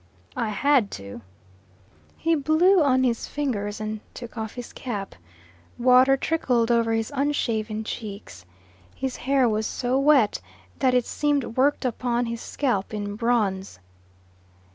[0.35, 1.21] "I had to."
[2.17, 5.13] He blew on his fingers and took off his cap.
[5.77, 8.43] Water trickled over his unshaven cheeks.
[8.95, 10.41] His hair was so wet
[10.79, 13.77] that it seemed worked upon his scalp in bronze.